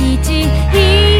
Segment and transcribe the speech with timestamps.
[0.00, 1.13] 一地